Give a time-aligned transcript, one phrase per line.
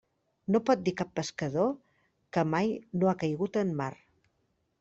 [0.53, 1.69] No pot dir cap pescador
[2.37, 3.93] que mai no ha caigut en mar.